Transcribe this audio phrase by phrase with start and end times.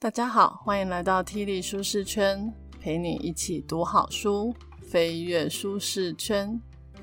[0.00, 6.56] 大家好，欢迎来到 T 力舒适圈，陪你一起读好书，飞跃舒适圈。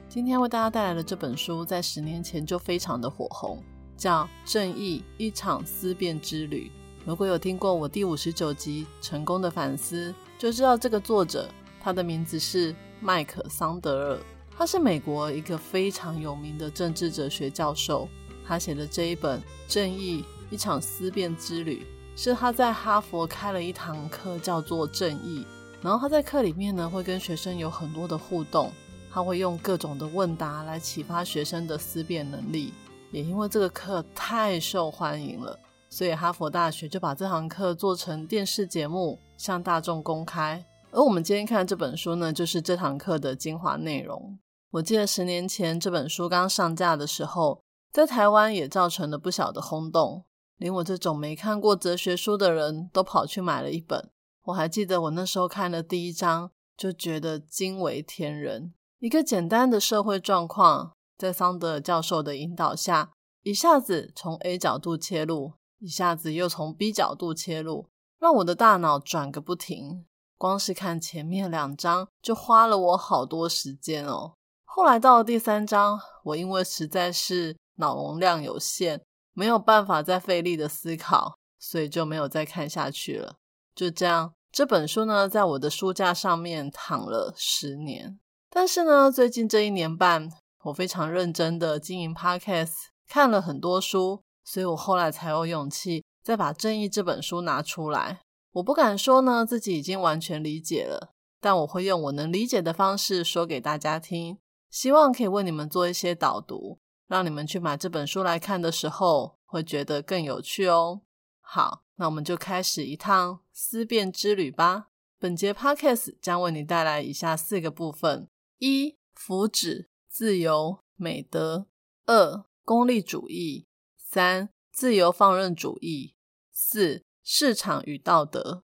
[0.08, 3.62] 今天为大家带来的这本书，在十年前就非常的火红，
[3.98, 6.72] 叫《正义：一场思辨之旅》。
[7.06, 11.50] 如果有听过我第五十九集《成功的反思》，就知道这个作者，
[11.82, 14.20] 他的名字是麦克桑德尔，
[14.58, 18.08] 他是美国一个非常有名的政治哲学教授。
[18.48, 21.80] 他写的这一本《正义：一场思辨之旅》，
[22.16, 25.40] 是他在哈佛开了一堂课，叫做《正义》。
[25.82, 28.72] 然后他在课里面呢，会跟学生有很多的互动，
[29.12, 32.74] 他会用各种的问答来启发学生的思辨能力。
[33.12, 35.60] 也因为这个课太受欢迎了，
[35.90, 40.66] 所以哈佛大学就把这堂课做成电视节目，向大众公开。
[40.92, 44.40] 而我们今天看的这本书呢，就是这堂课的精华内容。
[44.72, 47.62] 我记得十年前这本书刚上架的时候。
[47.94, 50.26] 在台湾也造成了不小的轰动，
[50.58, 54.10] 连我这种没看过哲学书的人都跑去买了一本。
[54.44, 58.74] 我还记得我那时候看了第一章，就觉得惊为天人。
[59.00, 63.12] 一个简单的社会状况，在桑德尔教授的引导下，
[63.44, 67.88] 一下子从 A 角度切入，一下子又从 B 角度切入，
[68.20, 70.06] 让我的大脑转个不停。
[70.38, 74.34] 光是看前面两章，就花了我好多时间哦。
[74.64, 79.02] 后来到了第三章，我因为实在是脑容量有限，
[79.36, 83.36] 没有办法再费力的思考，所以就没有再看下去了。
[83.76, 88.18] 就这样，这本书呢，在我的书架上面躺了十年。
[88.50, 90.32] 但是呢，最近这一年半，
[90.64, 92.72] 我非常认真的经营 Podcast，
[93.10, 98.22] 看了很多书，所以我后来才有勇气再把《正义》这本书拿出来。
[98.54, 101.12] 我不敢说呢自己已经完全理解了，
[101.42, 104.38] 但我会用我能理解的方式说给大家听，
[104.72, 106.80] 希望可以为你们做一些导读。
[107.08, 111.02] 让你们去买这本书来看的时候，会觉得更有趣哦。
[111.40, 114.88] 好，那我们就开始一趟思辨之旅吧。
[115.20, 121.68] 本节 podcast 将为你带来以下四个部分：一、福祉、自由、美德；
[122.06, 123.66] 二、功利主义；
[123.98, 126.16] 三、自由放任主义；
[126.52, 128.64] 四、市场与道德。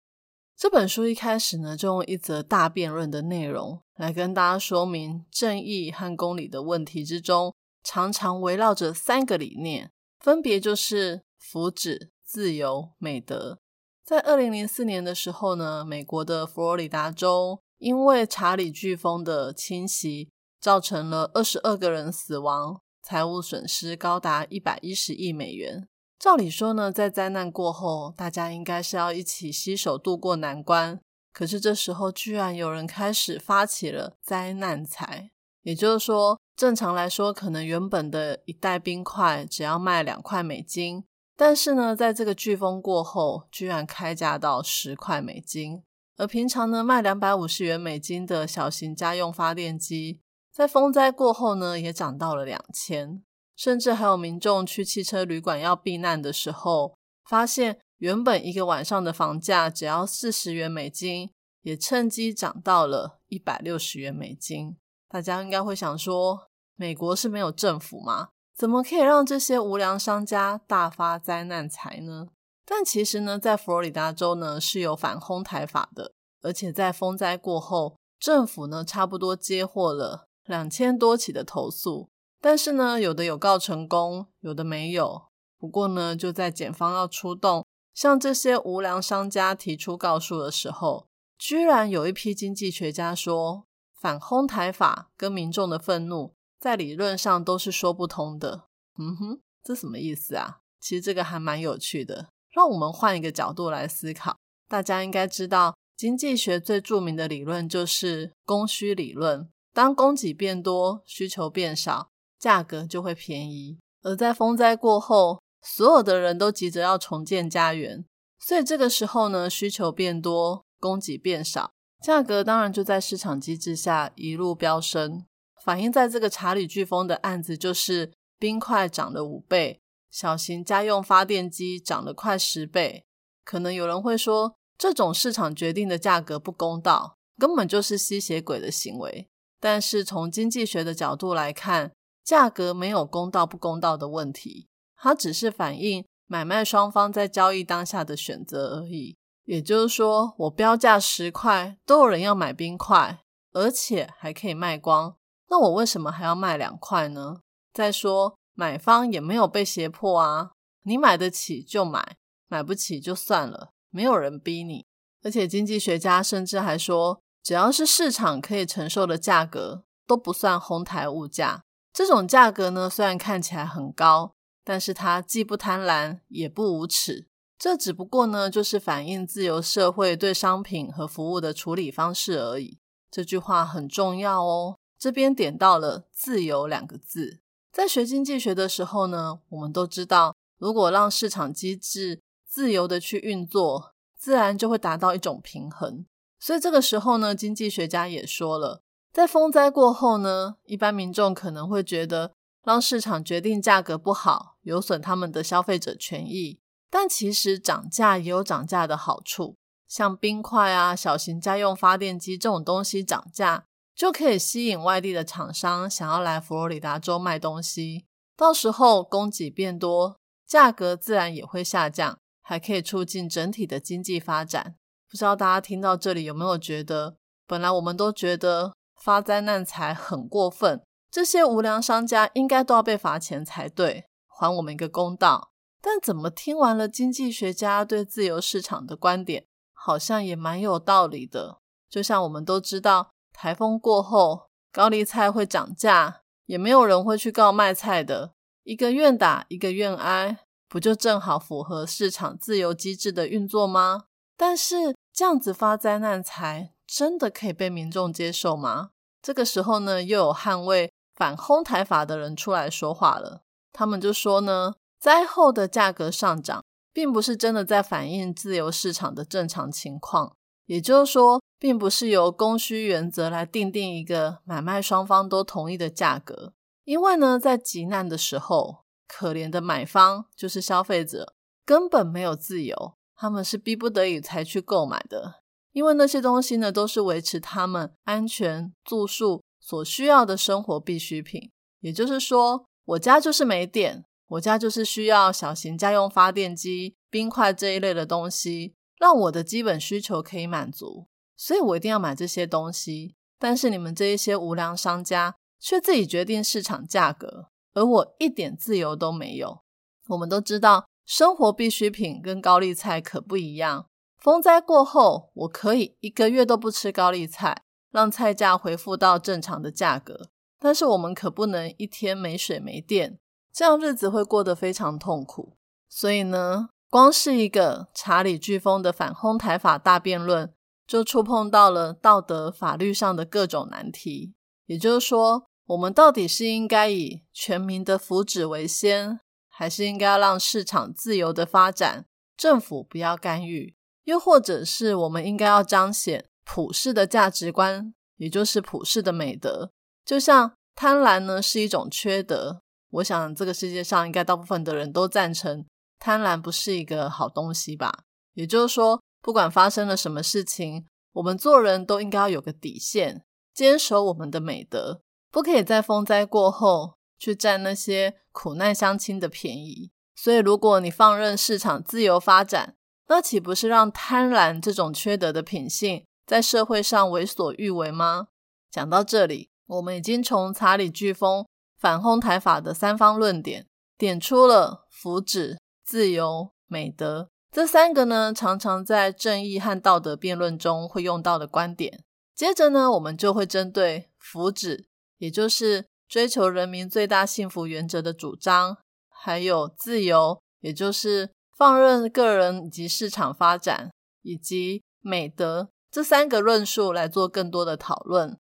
[0.55, 7.53] 这本书一开始呢，就用一则大辩论的内容来跟大家说明正义和公理的问题之中。
[7.83, 13.59] 常常围绕着三个理念，分别就是福祉、自由、美德。
[14.03, 20.29] 在二零零四年的时候呢，美国的佛罗里达州因为查理飓风的侵袭，
[20.59, 25.87] 造成了二十二个人死亡，财务损失高达一百一十亿美元。
[26.17, 30.99] 照理说呢，在灾难过后，大家应该是要一起携手渡过难关。
[31.31, 35.31] 可是这时候，居然有人开始发起了灾难财，
[35.61, 36.39] 也就是说。
[36.59, 41.05] 正常来说，可能原本的一袋冰块只要卖两块美金，
[41.37, 45.81] 但是呢，在这个飓风过后，居然开价到十块美金。
[46.17, 50.19] 而平常呢，卖两百五十元美金的小型家用发电机，
[50.51, 53.23] 在风灾过后呢，也涨到了两千。
[53.55, 56.93] 甚至还有民众去汽车旅馆要避难的时候，
[57.23, 61.29] 发现原本一个晚上的房价只要四十元美金，
[61.61, 64.75] 也趁机涨到了一百六十元美金。
[65.07, 66.48] 大家应该会想说。
[66.79, 68.29] 美国是没有政府吗？
[68.55, 72.29] 怎么可以让这些无良商家大发灾难财呢？
[72.65, 82.07] 但其实呢，在佛罗里达州呢是有反哄抬法的，而且在风灾过后，政府呢差不多接获了两千多起的投诉，
[82.39, 85.23] 但是呢，有的有告成功，有的没有。
[85.59, 91.07] 不过呢，就在检方要出动向这些无良商家提出告诉的时候，
[91.37, 93.65] 居然有一批经济学家说，
[93.99, 96.35] 反哄抬法跟民众的愤怒。
[96.59, 98.65] 在理论上都是说不通的。
[98.97, 100.59] 嗯哼，这什么意思啊？
[100.79, 102.29] 其实这个还蛮有趣的。
[102.51, 104.35] 让我们换一个角度来思考。
[104.67, 109.49] 大家应该知道，经济学最著名的理论就是供需理论。
[109.73, 112.09] 当供给变多，需求变少，
[112.39, 113.79] 价格就会便宜。
[114.01, 118.03] 而在风灾过后，所有的人都急着要重建家园，
[118.39, 121.71] 所以这个时候呢，需求变多，供给变少，
[122.01, 125.25] 价格当然就在市场机制下一路飙升。
[125.63, 133.05] 反映在这个查理飓风的案子，就是冰块涨了五倍，小型家用发电机涨了快十倍。
[133.43, 139.27] 可能有人会说，这种市场决定的价格不公道，根本就是吸血鬼的行为。
[139.59, 141.91] 但是从经济学的角度来看，
[142.23, 149.17] 价格没有公道不公道的问题，它只是反映买卖双方在交易当下的选择而已。
[149.45, 153.19] 也就是说，我标价十块，都有人要买冰块，
[153.51, 155.15] 而且还可以卖光。
[155.49, 157.41] 那我为什么还要卖两块呢？
[157.73, 160.51] 再说，买方也没有被胁迫啊，
[160.83, 162.17] 你买得起就买，
[162.47, 163.71] 买不起就算了。
[163.89, 164.85] 没有人逼你。
[165.23, 171.63] 而且经济学家甚至还说，只要是市场可以承受的价格，都不算哄抬物价。
[171.91, 177.27] 这种价格呢，虽然看起来很高，但是它既不贪婪，也不无耻。
[177.57, 182.79] 这只不过呢，就是反映自由社会对商品和服务的处理方式而已。
[183.11, 184.77] 这句话很重要哦。
[184.99, 187.39] 这边点到了“自由”两个字，
[187.71, 196.05] 在学经济学的时候呢，我们都知道，如果让市场机制自由的去运作，自然就会达到一种平衡。
[196.37, 198.81] 所以这个时候呢，经济学家也说了，
[199.13, 202.33] 在风灾过后呢，一般民众可能会觉得
[202.65, 206.59] 让市场决定价格不好，有损他们的消费者权益。
[206.89, 209.55] 但其实涨价也有涨价的好处，
[209.87, 213.65] 像冰块啊、小型家用发电机这种东西涨价，
[213.99, 218.05] 就可以吸引外地的厂商想要来佛罗里达州卖东西。
[218.37, 220.17] 到时候供给变多，
[220.47, 224.77] 价格自然也会下降，还可以促进整体的经济发展。
[225.11, 228.71] 不知道大家听到这里有没有觉得，本来我们都觉得
[229.03, 230.81] 发灾难财很过分，
[231.11, 235.49] 这些无良商家应该都要被罚钱才对，还我们一个公道。
[235.81, 239.43] 但怎么听完了经济学家对自由市场的观点，
[239.73, 241.59] 好像也蛮有道理的。
[241.89, 243.09] 就像我们都知道，
[243.41, 248.33] 台风过后高丽菜会涨价，也没有人会去告卖菜的。
[248.63, 254.07] 一个愿打，一个愿挨，不就正好符合市场自由机制的运作吗？
[254.35, 258.89] 但是这样子发灾难财，真的可以被民众接受吗？
[259.21, 264.73] 这个时候呢，又有捍卫反哄抬法的人出来说话了，他们就说呢。
[264.99, 276.53] 灾后的价格上涨，并不是真的在反映自由市场的正常情况，也就是说，并不是由供需原则来定定一个买卖双方都同意的价格。
[276.85, 285.41] 因为呢，在急难的时候，可怜的买方就是消费者，根本没有自由，他们是逼不得已才去购买的。
[285.71, 291.51] 因为那些东西呢，都是维持他们安全住宿所需要的生活必需品。
[291.81, 294.05] 也就是说，我家就是没电。
[294.29, 301.07] 我家就是需要小型家用发电机、冰块这一类的东西，让我的基本需求可以满足，
[301.41, 303.15] 所以我一定要买这些东西。
[303.39, 309.61] 但是你们这一些无良商家却自己决定市场价格，而我一点自由都没有。
[310.09, 313.85] 我们都知道，生活必需品跟高丽菜可不一样。
[314.17, 320.27] 风灾过后，我可以一个月都不吃高丽菜，让菜价恢复到正常的价格。
[320.59, 323.17] 但是我们可不能一天没水没电。
[323.53, 325.53] 这样日子会过得非常痛苦，
[325.87, 330.53] 所以呢，光是一个查理飓风的反哄抬法大辩论，
[330.89, 334.33] 就触碰到了道德法律上的各种难题。
[334.65, 343.75] 也就是说，我们到底是应该以全民的福祉为先，还是应该要让市场自由的发展，政府不要干预？
[344.05, 349.69] 又或者是我们应该要彰显普世的价值观，也就是普世的美德？
[350.03, 352.61] 就像贪婪呢，是一种缺德。
[352.89, 355.63] 我想，这个世界上应该大部分的人都赞成
[355.99, 358.05] 贪婪不是一个好东西吧。
[358.33, 363.23] 也就是说，不管发生了什么事情，我们做人都应该要有个底线，
[363.53, 365.01] 坚守我们的美德，
[365.31, 369.91] 不可以在风灾过后去占那些苦难乡亲的便宜。
[370.15, 372.75] 所以，如果你放任市场自由发展，
[373.07, 378.27] 那岂不是让贪婪这种缺德的品性在社会上为所欲为吗？
[378.69, 381.45] 讲到这里，我们已经从查理飓风。
[381.77, 383.65] 反哄抬法的三方论点，
[383.97, 392.03] 点出了福祉、自由、美德这三个呢，常常在正义和道德辩论中会用到的观点。
[392.35, 394.85] 接着呢，我们就会针对福祉，
[395.17, 398.77] 也就是追求人民最大幸福原则的主张，
[399.09, 403.91] 还有自由，也就是放任个人以及市场发展，
[404.21, 408.37] 以及美德这三个论述来做更多的讨论。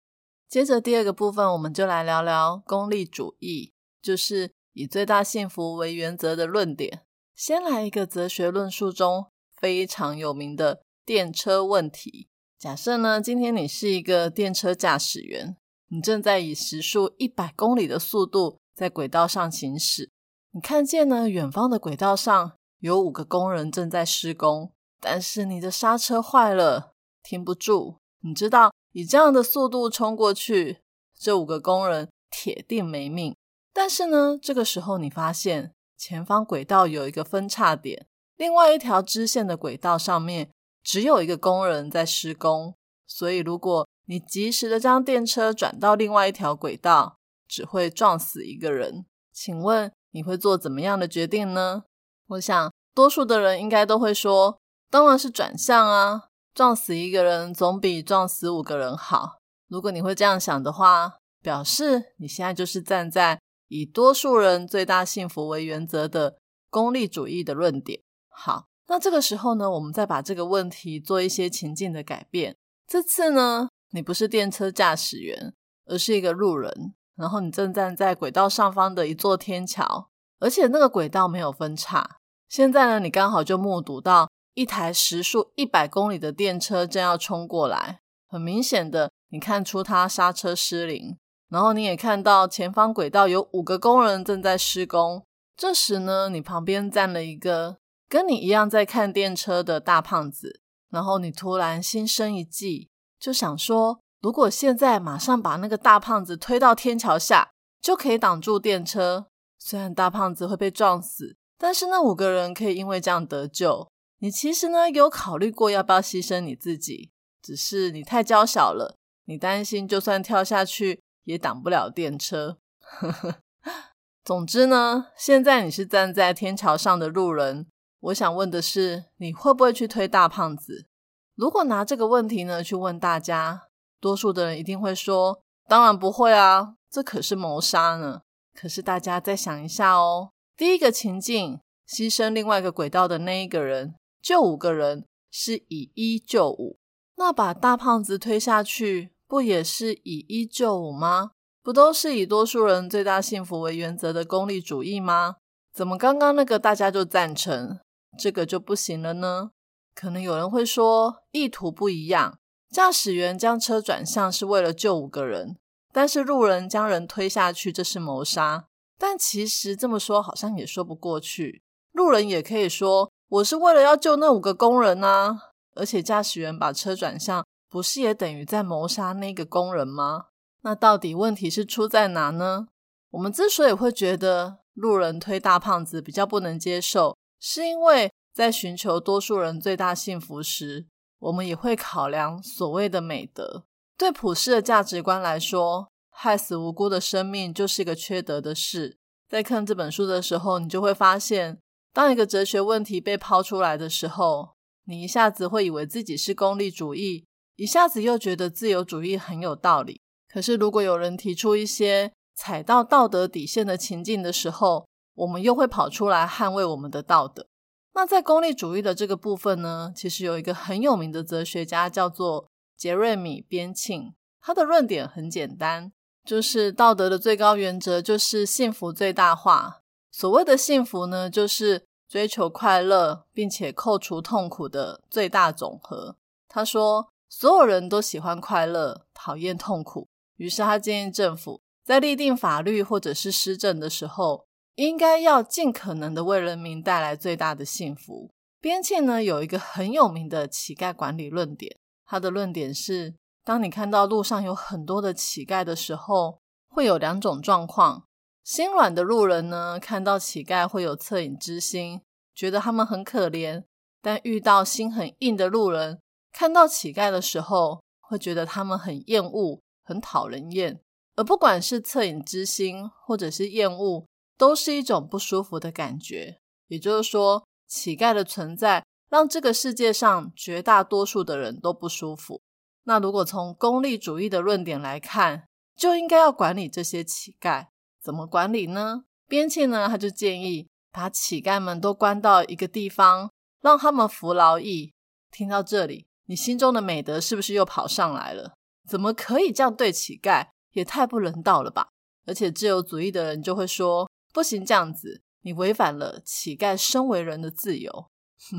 [0.49, 7.03] 接着第二个部分，我们就来聊聊功利主义，就是以最大幸福为原则的论点。
[7.35, 9.27] 先来一个哲学论述中
[9.61, 12.29] 非常有名的电车问题。
[12.59, 15.57] 假设呢，今天你是一个电车驾驶员，
[15.89, 20.11] 你正在以时速一百公里的速度在轨道上行驶，
[20.53, 27.97] 你看见呢，远方的轨道上有五个工人正在施工，但是你的刹车坏了，停不住。
[28.21, 28.73] 你知道。
[28.95, 30.83] 以这样的速度冲过去，
[31.19, 33.35] 这五个工人铁定没命。
[33.73, 35.73] 但是呢，这个时候你发现
[36.03, 40.51] 前方轨道有一个分叉点，另外一条支线的轨道上面
[40.83, 42.75] 只有一个工人在施工。
[43.07, 49.07] 所以，如果你及时的将电车转到另外一条轨道，只会撞死一个人。
[49.33, 51.85] 请问你会做怎么样的决定呢？
[52.27, 54.59] 我想，多数的人应该都会说，
[54.91, 59.39] 当然是转向啊，撞死一个人总比撞死五个人好。
[59.69, 63.41] 如果你会这样想的话，表示你现在就是站在
[63.73, 66.37] 以多数人最大幸福为原则的
[66.69, 68.03] 功利主义的论点。
[68.29, 72.55] 好，那这个时候呢，我们再把这个问题做一些情境的改变。
[72.87, 75.55] 这次呢，你不是电车驾驶员，
[75.87, 82.19] 而是一个路人，然后你正站在轨道上方的一座天桥，而且那个轨道没有分叉。
[82.51, 89.11] 现在呢，你刚好就目睹到一台时速一百公里的电车正要冲过来，很明显的。
[89.31, 91.17] 你看出他刹车失灵，
[91.53, 95.23] 然后你也看到前方轨道有五个工人正在施工。
[95.55, 97.77] 这时呢，你旁边站了一个
[98.09, 102.89] 跟你一样在看电车的大胖子，然后你突然心生一计，
[103.21, 107.51] 就想说，如果现在马上把那个大胖子推到天桥下，
[107.83, 109.27] 就可以挡住电车。
[109.59, 113.87] 虽然大胖子会被撞死，但是那五个人可以因为这样得救。
[114.21, 117.11] 你其实呢有考虑过要不要牺牲你自己，
[117.43, 118.97] 只是你太娇小了。
[119.27, 122.59] 你担心，就算跳下去也挡不了电车。
[124.25, 127.67] 总之呢，现在你是站在天桥上的路人。
[128.01, 130.87] 我想问的是，你会不会去推大胖子？
[131.35, 133.69] 如果拿这个问题呢去问大家，
[134.01, 138.23] 多数的人一定会说：“当然不会啊，这可是谋杀呢。”
[138.55, 146.79] 可是大家再想一下哦，第一个情境，牺牲另外一个轨道的那一个人救五个人，是以一救五。
[147.17, 151.31] 那把大胖子推下去，不也是以一救五吗？
[151.63, 155.37] 不都是以多数人最大幸福为原则的功利主义吗？
[155.73, 157.81] 怎么刚刚那个大家就赞成，
[158.19, 159.53] 这个就不行了呢？
[159.95, 162.39] 可能有人会说，意图不一样，
[162.71, 165.57] 驾驶员将车转向是为了救五个人，
[165.95, 168.67] 但是路人将人推下去，这是谋杀。
[168.99, 171.63] 但其实这么说好像也说不过去，
[171.93, 175.39] 路人也可以说，我是为了要救那五个工人啊。
[175.75, 180.27] 而且驾驶员把车转向，不是也等于在谋杀那个工人吗？
[180.61, 182.67] 那到底问题是出在哪呢？
[183.13, 190.87] 我们之所以会觉得路人推大胖子比较不能接受，是因为在寻求多数人最大幸福时，
[191.19, 193.65] 我们也会考量所谓的美德。
[193.97, 198.99] 对普世的价值观来说，害死无辜的生命就是一个缺德的事。
[199.31, 201.59] 在看这本书的时候，你就会发现，
[201.95, 204.51] 当一个哲学问题被抛出来的时候。
[204.85, 207.25] 你一下子会以为自己是功利主义，
[207.63, 210.01] 一下子又觉得自由主义很有道理。
[210.29, 217.47] 可是，如果有人提出一些踩到道德底线的情境的时候，我们又会跑出来捍卫我们的道德。
[217.95, 225.93] 那在功利主义的这个部分呢，其实有一个很有名的哲学家叫做杰瑞米·边沁，他的论点很简单，
[226.25, 229.83] 就是道德的最高原则就是幸福最大化。
[230.11, 236.17] 所谓的幸福呢，就是追求快乐，并且扣除痛苦的最大总和。
[236.49, 248.31] 他说：“所有人都喜欢快乐，讨厌痛苦。”于是他建议政府在立定法律或者是施政的时候，应该要尽可能的为人民带来最大的幸福。
[248.61, 251.75] 边沁呢有一个很有名的乞丐管理论点，
[252.05, 258.05] 他的论点是：当你看到路上有很多的乞丐的时候，会有两种状况。
[258.45, 262.03] 心软的路人呢，看到乞丐会有恻隐之心，
[262.35, 263.63] 觉得他们很可怜；
[264.03, 266.01] 但遇到心很硬的路人，
[266.33, 270.81] 看到乞丐的时候，会觉得他们很厌恶、很讨人厌。
[271.15, 274.07] 而不管是恻隐之心，或者是厌恶，
[274.39, 276.39] 都是一种不舒服的感觉。
[276.69, 282.41] 也就是说，乞丐的存在让这个世界上绝大多数的人都不舒服。
[282.85, 285.45] 那如果从功利主义的论点来看，
[285.77, 287.67] 就应该要管理这些乞丐。
[288.01, 289.05] 怎么管理呢？
[289.29, 289.87] 边沁呢？
[289.89, 294.93] 他就建议把乞丐们都关到一个地方，让他们服劳役。
[295.31, 298.55] 听到这里，你心中的美德是不是又跑上来了？
[298.89, 300.47] 怎么可以这样对乞丐？
[300.73, 301.91] 也太不人道了吧！
[302.27, 308.07] 而且自由主义的人就会说：不行，这样子你违反了乞丐身为人的自由。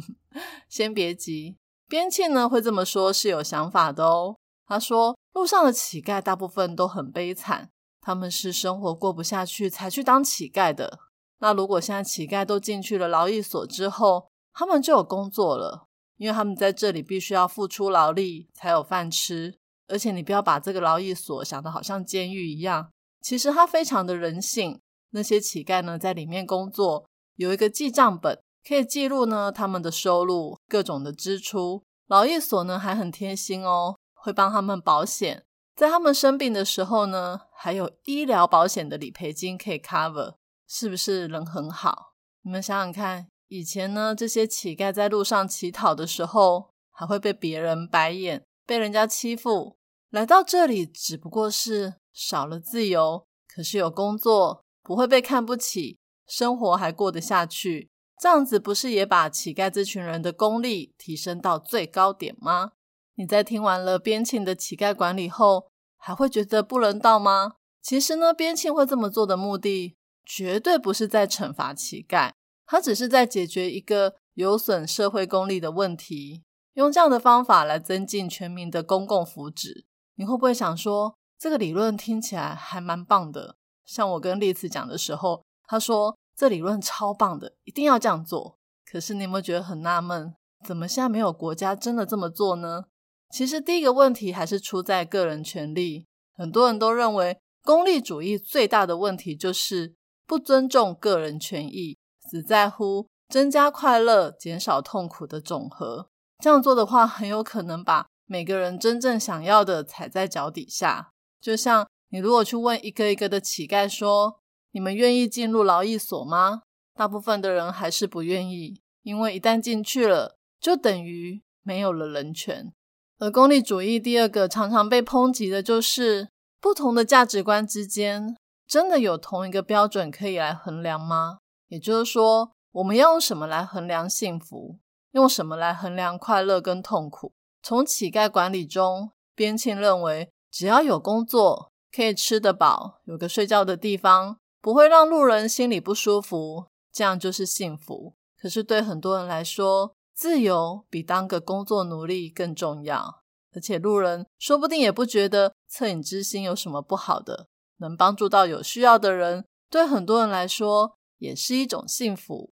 [0.70, 4.38] 先别急，边沁呢会这么说，是有想法的哦。
[4.68, 7.72] 他说，路上的乞丐大部分都很悲惨。
[8.00, 11.00] 他们是生活过不下去才去当乞丐的。
[11.40, 19.56] 那如果现在乞丐都进去了劳役所之后，他们就有工作了，因为他们在这里必须要付出劳力才有饭吃。
[19.88, 22.90] 而且你不要把这个劳役所想的好像监狱一样，
[23.22, 24.80] 其实它非常的人性。
[25.12, 27.06] 那些乞丐呢，在里面工作，
[27.36, 31.84] 有一个记账本可以记录呢他们的收入、各种的支出。
[32.08, 35.44] 劳役所呢还很贴心哦，会帮他们保险。
[35.76, 40.36] 在他们生病的时候呢，还有医疗保险的理赔金可以 cover，
[40.68, 42.14] 是不是人很好？
[42.42, 49.78] 你们想想看，以前呢，这些乞丐在路上乞讨的时候，还会被别人白眼，被人家欺负。
[50.10, 57.92] 来到这里，只不过是少了自由，可是有工作，不会被看不起，生活还过得下去。
[58.20, 62.72] 这样子不是也把乞丐这群人的功力提升到最高点吗？
[63.18, 65.68] 你在听完了边沁的乞丐管理后，
[65.98, 67.58] 还会觉得不人道吗？
[67.84, 69.96] 其实呢，边沁会这么做的目的，
[70.26, 72.32] 绝对不是在惩罚乞丐。
[72.74, 76.42] 他只是在解决一个有损社会公利的问题，
[76.74, 79.84] 用这样的方法来增进全民的公共福祉。
[80.16, 83.58] 你会不会想说，这个理论听起来还蛮棒的？
[83.86, 88.58] 像我跟丽慈讲的时候，他说这理论超棒的，一定要这样做。
[88.92, 90.34] 可是你有没有觉得很纳闷，
[90.66, 92.86] 怎么现在没有国家真的这么做呢？
[93.30, 96.08] 其实第一个问题还是出在个人权利。
[96.36, 99.94] 很多人都认为，功利主义最大的问题就是
[100.26, 102.00] 不尊重个人权益。
[102.34, 106.10] 只在乎增加快乐、减少痛苦的总和。
[106.40, 111.12] 这样做的话，很有可能把每个人真正想要的踩在脚底下。
[111.40, 114.40] 就像你如果去问一个一个的乞丐说
[114.74, 116.64] ：“你们愿意进入劳役所吗？”
[116.98, 122.74] 大部分的人还是不愿意，因为一旦进去了，就等于没有了人权。
[123.20, 128.36] 而功利主义第二个常常被抨击的就是，不同的价值观之间
[128.68, 131.38] 真的有同一个标准可以来衡量吗？
[131.74, 134.78] 也就是说，我们要用什么来衡量幸福？
[135.14, 137.34] 用什么来衡量快乐跟痛苦？
[137.64, 148.14] 从乞丐管理中，边沁认为，只要有工作，可以吃得饱，有个睡觉的地方，不会让路人心里不舒服，这样就是幸福。
[148.40, 153.24] 可是对很多人来说，自由比当个工作奴隶更重要。
[153.56, 160.94] 而且路人说不定也不觉得恻隐之心有什么不好的，能帮助到有需要的人，对很多人来说。
[161.24, 162.52] 也是一种幸福。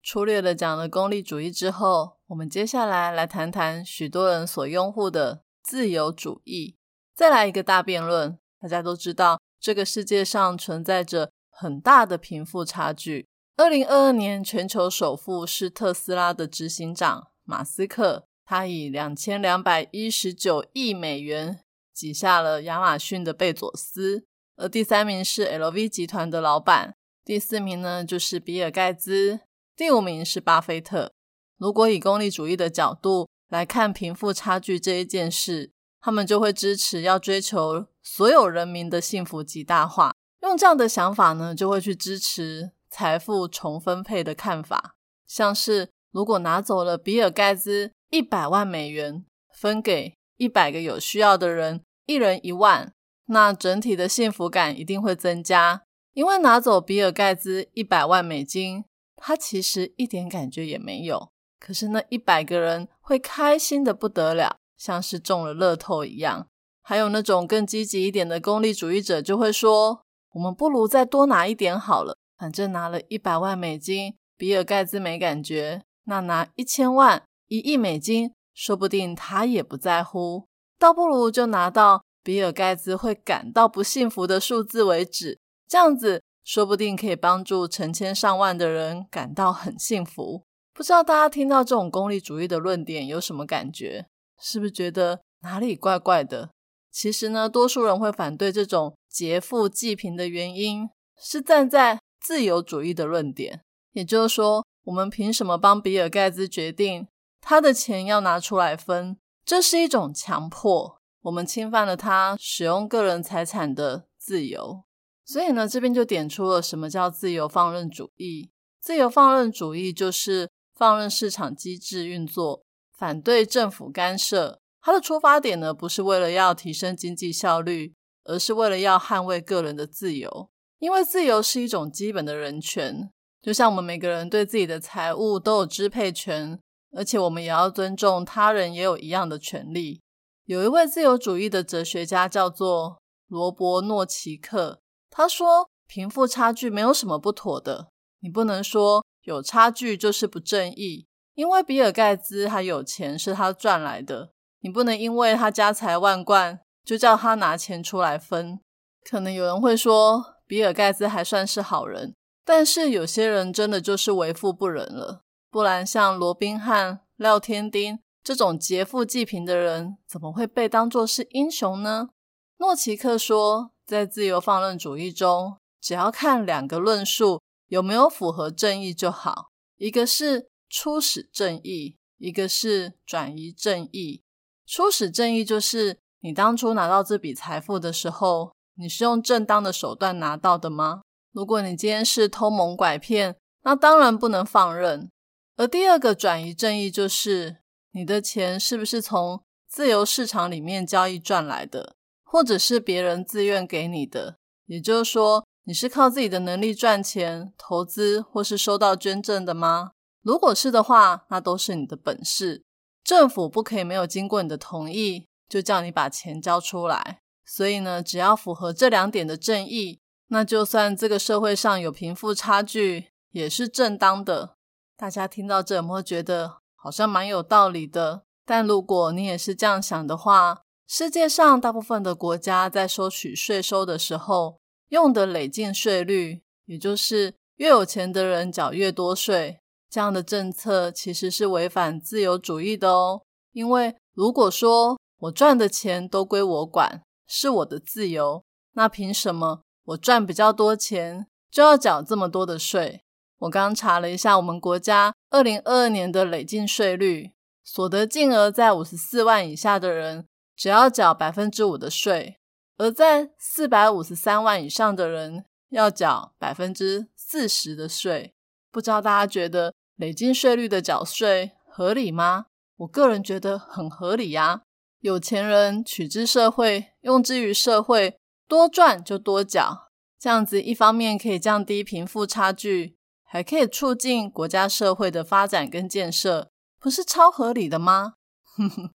[0.00, 6.76] 粗略的讲了功利主义之后，我们接下来来谈谈许多人所拥护的自由主义。
[7.16, 8.38] 再来一个大辩论。
[8.60, 13.26] 大家都知道，这个世界上存在着很大的贫富差距。
[13.56, 21.58] 二零二二年，全球首富是特斯拉的执行长马斯克，他以两千两百一十九亿美元
[21.92, 24.24] 挤下了亚马逊的贝佐斯。
[24.56, 26.94] 而第三名是 LV 集团的老板。
[27.24, 29.38] 第四名呢，就是比尔盖茨；
[29.76, 31.12] 第五名是巴菲特。
[31.56, 40.12] 如果以功利主义的角度来看贫富差距这一件事，他们就会支持要追求所有人民的幸福极大化。
[40.40, 44.96] 用这样的想法呢，就会去支持财富重分配的看法。
[45.28, 52.92] 像是如果拿走了比尔盖茨一百万美元，分给一百个有需要的人，一人一万，
[53.26, 55.84] 那整体的幸福感一定会增加。
[56.14, 58.84] 因为拿走比尔盖茨一百万美金，
[59.16, 61.30] 他其实一点感觉也没有。
[61.58, 66.48] 可是那一百个人会开心的不得了，像是中了乐透一样。
[66.82, 70.02] 还有那种更积极一点的功利主义者就会说
[70.34, 75.82] ：“我们不如再多拿一点好了，反正拿了一百万美金，比尔盖茨没感觉。
[76.04, 80.48] 那拿一千万、一亿美金，说不定他也不在乎。
[80.78, 85.38] 倒不如就拿到比尔盖茨会感到不幸福的数字为止。”
[85.72, 90.44] 这样子说不定可以帮助成千上万的人感到很幸福。
[90.74, 94.04] 不知道大家听到这种功利主义的论点有什么感觉？
[94.38, 96.50] 是不是觉得哪里怪怪的？
[96.90, 107.08] 其实呢，多数人会反对这种劫富济贫的原因是站在自由主义的论点，也就是说，我们凭什么帮比尔盖茨决定
[107.40, 109.16] 他的钱要拿出来分？
[109.46, 114.84] 这是一种强迫，我们侵犯了他使用个人财产的自由。
[115.32, 118.50] 所以呢，这边就点出了什么叫自由放任主义。
[118.82, 122.62] 自由放任主义就是放任市场机制运作，
[122.98, 124.60] 反对政府干涉。
[124.82, 130.50] 它的出发点呢，不是为了要提升经济效率，而是为了要捍卫个人的自由。
[130.80, 136.60] 因为自由是一种基本的人权，就像我们每个人对自己的财物都有支配权，
[136.94, 140.02] 而且我们也要尊重他人也有一样的权利。
[140.44, 144.80] 有一位自由主义的哲学家叫做罗伯诺奇克。
[145.14, 147.88] 他说：“贫富差距没有什么不妥的，
[148.20, 151.06] 你不能说有差距就是不正义。
[151.34, 158.58] 因为比尔盖茨他有钱是他赚来的，你不能因为他家财万贯就叫他拿钱出来分。
[159.04, 165.20] 可能有人会说，比尔盖茨还算是好人，但是有些人真的就是为富不仁了。
[165.50, 172.08] 不然，像罗宾汉、廖天丁这种劫富济贫的人，怎么会被当作是英雄呢？”
[172.56, 173.72] 诺奇克说。
[173.86, 179.50] 在自由放任主义中，只要看两个论述有没有符合正义就好。
[179.76, 184.22] 一个是初始正义，一个是转移正义。
[184.66, 191.02] 初始正义就是你当初拿到这笔财富的时候，你是用正当的手段拿到的吗？
[191.32, 195.10] 如果你今天是偷蒙拐骗，那当然不能放任。
[195.56, 197.58] 而第二个转移正义就是
[197.92, 201.96] 你的钱是不是从自由市场里面交易赚来的，
[202.32, 204.38] 或者是别人自愿给你的？
[204.64, 209.90] 也就是说，你是靠自己的能力赚钱、投资，或是收到捐赠的吗？
[210.22, 212.64] 如果是的话，那都是你的本事。
[213.04, 217.20] 政府不可以没有经过你的同意就叫你把钱交出来。
[217.44, 224.56] 所以呢，只要符合这两点的正义，那就算这个社会上有贫富差距，也是正当的。
[224.96, 228.22] 大家听到这有没有觉得好像蛮有道理的？
[228.46, 243.22] 但如果你也是这样想的话，世界上大部分的国家在收取税收的时候，用的累进税率，也就是越有钱的人缴越多税，这样的政策其实是违反自由主义的哦。
[243.52, 253.02] 因为如果说我赚的钱都归我管，是我的自由，那凭什么我赚比较多钱就要缴这么多的税？
[253.38, 257.32] 我刚查了一下，我们国家二零二二年的累进税率，
[257.64, 262.36] 所得金额在五十四万以下的人，只要缴百分之五的税；
[262.76, 268.34] 而在四百五十三万以上的人，要缴百分之四十的税。
[268.70, 272.46] 不知道大家觉得累进税率的缴税合理吗？
[272.78, 274.62] 我个人觉得很合理呀。
[275.00, 282.96] 有钱人取之社会，用之于社会，多赚就多缴，这样子一方面可以降低贫富差距。
[283.24, 288.12] 还可以促进国家社会的发展跟建设，不是超合理的吗？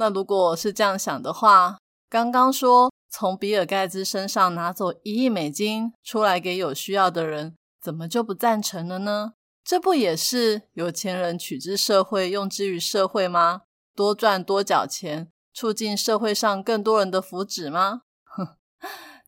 [0.00, 9.32] 那如果是这样想的话，刚刚说从比尔盖茨身上拿走一亿美金出来给有需要的人，怎么就不赞成了呢？
[9.64, 13.62] 这不也是有钱人取之社会，用之于社会吗？
[13.96, 18.02] 多赚多缴钱，促进社会上更多人的福祉吗？
[18.24, 18.56] 哼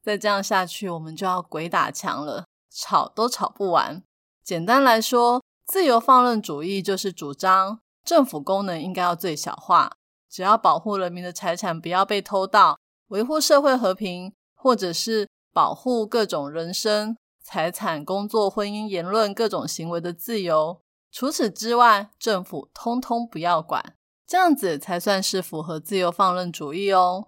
[0.00, 2.44] 再这样下去，我们就要鬼打墙了。
[2.72, 4.04] 吵都吵不完。
[4.44, 9.90] 简单来说，自由放任主义就是主张政府功能应该要最小化，
[10.30, 20.80] 只要保护人民的财产不要被偷盗，维护社会和平，或者是保护各种人身、财产、工作、婚姻、言论各种行为的自由。
[21.10, 27.26] 除此之外，政府通通不要管，这样子才算是符合自由放任主义哦。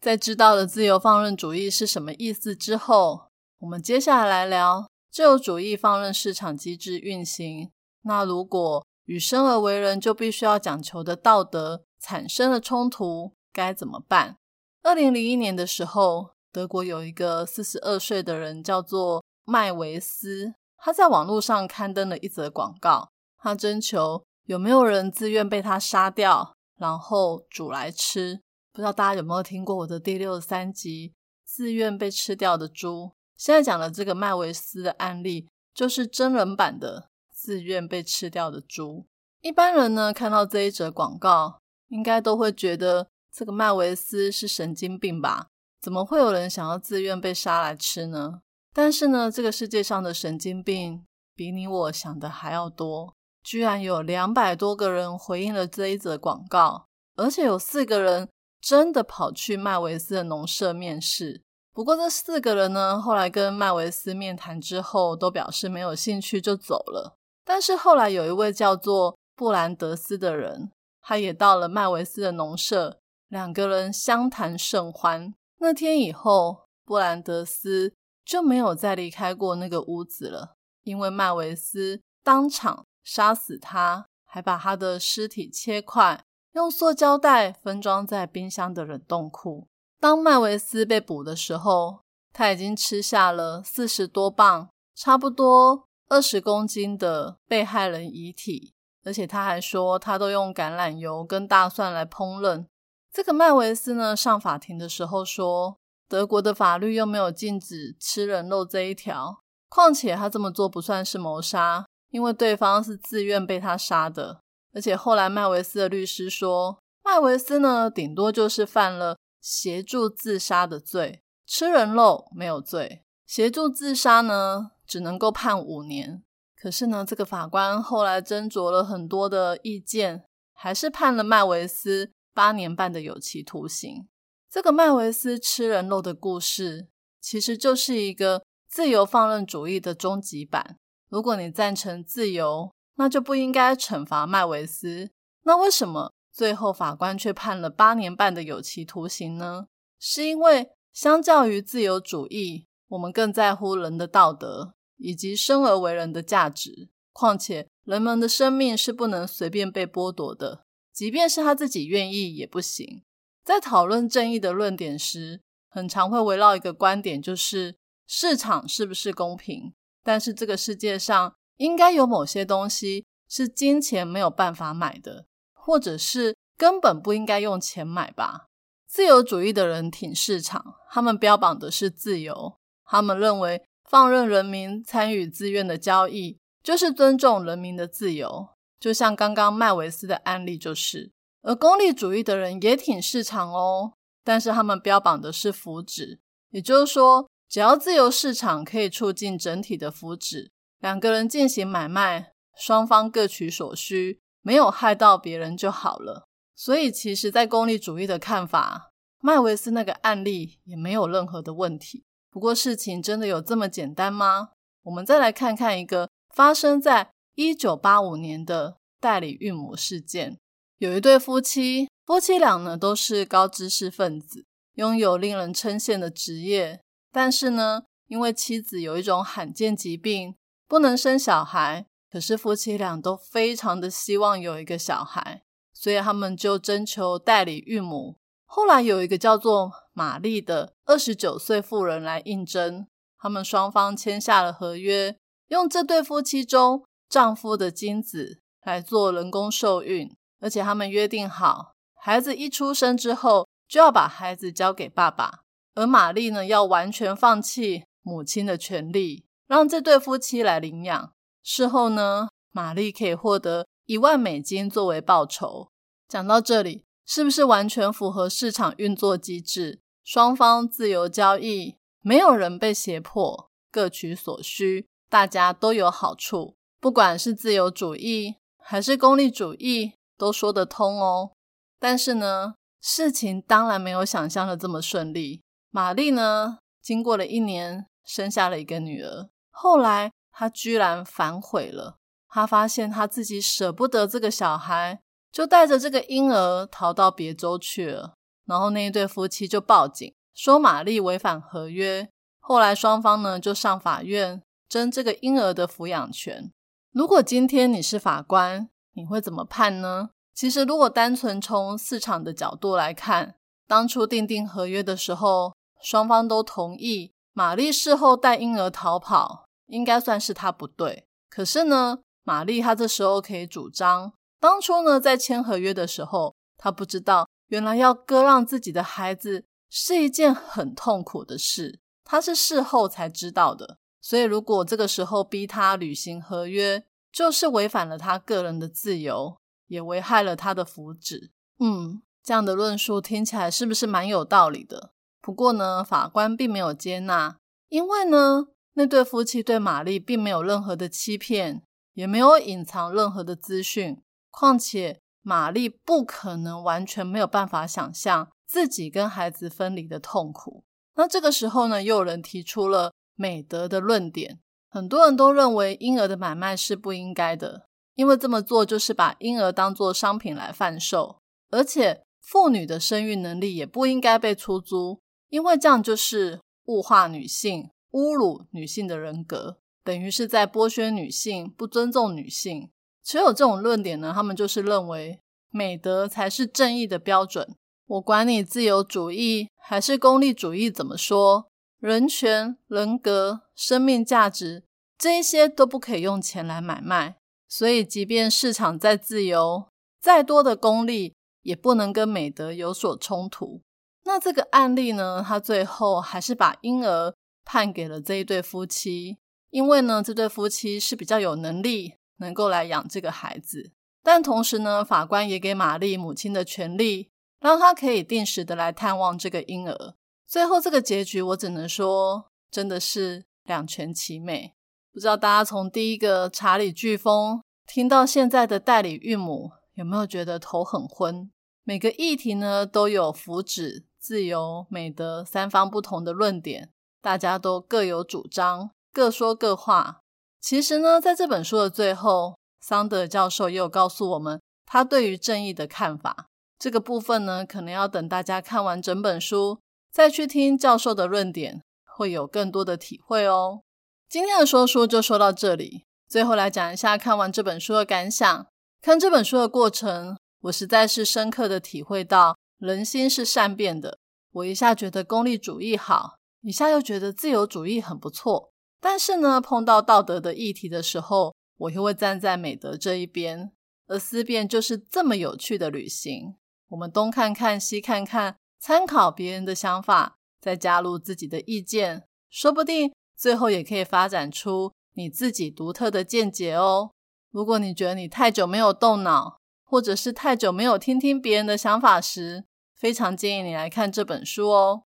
[0.00, 3.22] 在知道了自由放任主义是什么意思之后，
[3.58, 7.72] 我们接下来聊自由主义放任市场机制运行。
[8.02, 14.36] 那如果与生而为人就必须要讲求的道德产生了冲突，该怎么办？
[14.82, 28.40] 二零零一年的时候，德国有一个四十二岁的人叫做麦维斯，他在网络上刊登了一则广告，他征求有没有人自愿被他杀掉，然后煮来吃。
[28.72, 31.08] 不知道大家有没有听过我的第六十三集
[31.44, 33.12] 《自愿被吃掉的猪》。
[33.36, 39.06] 现在讲的这个麦维斯的案例，就是真人版的自愿被吃掉的猪。
[39.40, 45.48] 一般人呢看到这一则广告，应该都会觉得这个麦维斯是神经病吧？
[45.80, 48.40] 怎么会有人想要自愿被杀来吃呢？
[48.72, 58.28] 但是呢，这个世界上的神经病比你我想的还要多，居然有两百多个人回应了这一则广告，而且有四个人
[58.60, 61.42] 真的跑去麦维斯的农舍面试。
[61.72, 67.16] 不过这四个人呢，后来跟麦维斯面谈之后，都表示没有兴趣就走了。
[67.44, 70.72] 但是后来有一位叫做布兰德斯的人，
[71.08, 75.32] 他也到了麦维斯的农舍，两个人相谈甚欢。
[75.58, 89.68] 那天以后，布兰德斯就没有再离开过那个屋子了，因为麦维斯当场杀死他，还把他的尸体切块，用塑胶袋分装在冰箱的冷冻库。
[90.00, 92.00] 当麦维斯被捕的时候，
[92.32, 98.74] 他已经吃下了四十多磅，差不多二十公斤的被害人遗体，
[99.06, 102.66] 而且他还说他都用橄榄油跟大蒜来烹饪。
[103.12, 114.40] 这个麦维斯呢，上法庭的时候说，德国的法律又没有禁止吃人肉这一条，况且他这么做不算是谋杀，因为对方是自愿被他杀的。
[114.74, 119.16] 而且后来麦维斯的律师说，麦维斯呢，顶多就是犯了。
[119.40, 123.04] 协助自杀的罪，吃人肉没有罪。
[123.24, 126.24] 协助自杀呢，只能够判五年。
[126.58, 134.08] 可是呢，这个法官后来斟酌了很多的意见，还是判了麦维斯八年半的有期徒刑。
[134.50, 136.88] 这个麦维斯吃人肉的故事，
[137.20, 140.78] 其实就是一个自由放任主义的终极版。
[141.10, 145.10] 如果你赞成自由，那就不应该惩罚麦维斯。
[145.42, 149.66] 那为什么最后法官却判了八年半的有期徒刑呢？
[149.98, 156.88] 是因为相较于自由主义，我们更在乎人的道德以及生而为人的价值。
[157.12, 163.02] 况且，人们的生命是不能随便被剥夺的，即便是他自己愿意也不行。
[163.42, 169.72] 在讨论正义的论点时，很常会围绕一个观点，就是市场是不是公平？
[170.02, 178.48] 但是这个世界上应该有某些东西是金钱没有办法买的，或者是根本不应该用钱买吧？
[178.86, 188.48] 自由主义的人挺市场，他们标榜的是自由，他们认为放任人民参与自愿的交易就是尊重人民的自由，
[188.80, 191.12] 就像刚刚麦维斯的案例就是。
[191.42, 193.92] 而功利主义的人也挺市场哦，
[194.24, 196.18] 但是他们标榜的是福祉，
[196.50, 200.48] 也就是说，只要自由市场可以促进整体的福祉，
[200.80, 206.26] 两个人进行买卖，双方各取所需，没有害到别人就好了。
[206.56, 212.05] 所以，其实，在功利主义的看法，麦维斯那个案例也没有任何的问题。
[212.36, 214.50] 不过，事情真的有这么简单吗？
[214.82, 220.36] 我们再来看看一个发生在一九八五年的代理孕母事件。
[220.76, 224.44] 有一对夫妻，夫妻俩呢都是高知识分子，
[224.74, 226.82] 拥有令人称羡的职业。
[227.10, 230.34] 但是呢，因为妻子有一种罕见疾病，
[230.68, 231.86] 不能生小孩。
[232.12, 238.16] 可是夫妻俩都非常的希望有一个小孩，所以他们就征求代理孕母。
[238.46, 242.86] 后来有一个叫做玛丽的二十九岁妇人来应征，
[243.18, 250.16] 他们双方签下了合约，用这对夫妻中丈夫的精子来做人工受孕。
[250.40, 255.40] 而且他们约定好，孩子一出生之后就要把孩子交给爸爸，
[255.74, 261.12] 而玛丽呢要完全放弃母亲的权利，让这对夫妻来领养。
[261.42, 265.70] 事后呢，玛丽可以获得一万美金作为报酬。
[266.08, 269.80] 讲到这里，是不是完全符合市场运作机制？
[270.04, 276.56] 双方自由交易，没有人被胁迫，各取所需，大家都有好处。
[276.78, 279.94] 不管是自由主义还是功利主义。
[280.18, 281.32] 都说得通哦，
[281.78, 285.42] 但是呢，事情当然没有想象的这么顺利。
[285.68, 289.28] 玛丽呢，经过了一年，生下了一个女儿。
[289.50, 291.98] 后来，她居然反悔了。
[292.30, 295.02] 她发现她自己舍不得这个小孩，
[295.36, 298.14] 就带着这个婴儿逃到别州去了。
[298.46, 302.08] 然后，那一对夫妻就报警，说玛丽违反合约。
[302.40, 306.50] 后来，双方呢就上法院争这个婴儿的抚养权。
[306.90, 310.08] 如果今天你是法官，你会怎么判呢？
[310.34, 313.34] 其实，如果单纯从市场的角度来看，
[313.66, 321.04] 当初订定合约的时候，双方都同意，玛丽事后带婴儿逃跑，应该算是她不对。
[321.28, 333.78] 可是呢，玛丽她这时候可以主张，当初呢在签合约的时候，他不知道原来要割让自己的孩子是一件很痛苦的事，他是事后才知道的。
[334.00, 341.30] 所以，如果这个时候逼他履行合约，就是违反了他个人的自由，也危害了他的福祉。
[341.58, 344.92] 嗯，这样的论述听起来是不是蛮有道理的？
[345.20, 351.62] 不过呢，法官并没有接纳，因为呢，那对夫妻对玛丽并没有任何的欺骗，
[351.94, 354.00] 也没有隐藏任何的资讯。
[354.38, 360.62] 况且，玛丽不可能完全没有办法想象自己跟孩子分离的痛苦。
[360.96, 364.40] 那这个时候呢，又有人提出了美德的论点。
[364.68, 382.70] 很多人都认为婴儿的买卖是不应该的，因为这么做就是把婴儿当作商品来贩售，而且妇女的生育能力也不应该被出租，因为这样就是物化女性、侮辱女性的人格，等于是在剥削女性、不尊重女性。
[383.06, 387.54] 持有这种论点呢，他们就是认为美德才是正义的标准。
[387.86, 391.46] 我管你自由主义还是功利主义怎么说，
[391.78, 394.64] 人权、人格、生命价值。
[394.98, 399.68] 这一些都不可以用钱来买卖，所以即便市场再自由，
[400.00, 403.60] 再多的功利，也不能跟美德有所冲突。
[404.02, 407.14] 那这个案例呢，他最后还是把婴儿
[407.44, 409.18] 判给了这一对夫妻，
[409.50, 413.72] 因为呢，这对夫妻是比较有能力，能够来养这个孩子。
[414.02, 419.94] 但同时呢，法官也给玛丽母亲的权利，让她可以定时的来探望这个婴儿。
[420.26, 424.54] 最后这个结局，我只能说，真的是两全其美。
[424.92, 431.30] 不知道大家从第一个查理飓风听到现在的代理孕母，有没有觉得头很昏？
[431.64, 440.02] 每个议题呢都有福祉、自由、美德三方不同的论点，大家都各有主张，各说各话。
[440.46, 446.28] 其实呢，在这本书的最后，桑德教授也有告诉我们他对于正义的看法。
[446.56, 449.58] 这个部分呢，可能要等大家看完整本书，
[449.90, 453.62] 再去听教授的论点，会有更多的体会哦。
[454.08, 458.46] 今天的说书就说到这里，最后来讲一下看完这本书的感想。
[458.80, 463.98] 看这本书的过程，我实在是深刻的体会到人心是善变的。
[464.30, 468.52] 我一下觉得功利主义好，一下又觉得自由主义很不错。
[468.80, 473.52] 但是呢，碰到道德的议题的时候，我又会站在美德这一边。
[473.88, 476.34] 而思辨就是这么有趣的旅行，
[476.70, 486.90] 我们东看看西看看，参考别人的想法，再加入自己的意见，说不定最后也可以发展出你自己独特的见解哦。
[487.30, 494.82] 如果你觉得你太久没有动脑，或者是太久没有听听别人的想法时，非常建议你来看这本书哦。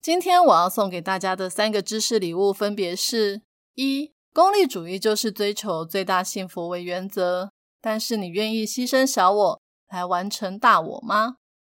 [0.00, 3.42] 今天我要送给大家的三个知识礼物分别是：
[3.74, 11.36] 一、功利主义就是追求最大幸福为原则，但是你愿意牺牲小我来完成大我吗？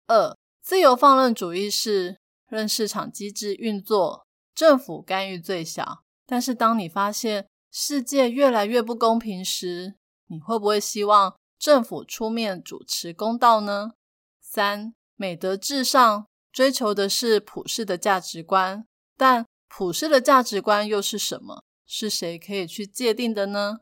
[0.07, 9.95] 二、自由放任主义是任市场机制运作，政府干预最小，但是当你发现世界越来越不公平时，
[10.27, 13.93] 你会不会希望政府出面主持公道呢？
[14.41, 16.28] 三、美德至上。
[16.51, 18.85] 追求的是普世的价值观，
[19.17, 21.63] 但普世的价值观又是什么？
[21.85, 23.79] 是谁可以去界定的呢？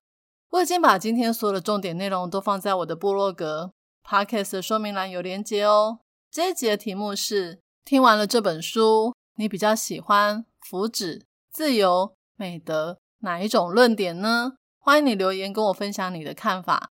[0.51, 5.99] 我已经把今天所有的重点内容都放在我的部落格 podcast 的说明栏有连接哦。
[6.31, 14.53] 这一集的题目是：听完了这本书，你比较喜欢福祉、自由、美德哪一种论点呢？
[14.79, 16.89] 欢迎你留言跟我分享你的看法。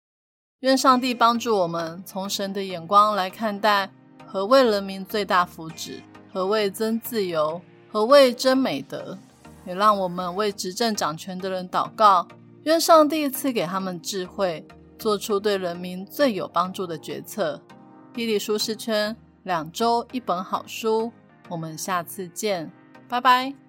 [0.61, 3.93] 愿上帝帮助我们从神的眼光来看待。
[4.35, 6.01] 何谓人民最大福祉？
[6.33, 7.63] 何谓真自由？
[7.89, 9.17] 何谓真美德？
[9.65, 12.27] 也让我们为执政掌权的人祷告，
[12.65, 14.67] 愿上帝赐给他们智慧，
[14.99, 17.63] 做出对人民最有帮助的决策。
[18.13, 21.13] 霹雳舒适圈，两周一本好书，
[21.49, 22.73] 我们下次见，
[23.09, 23.64] 拜拜。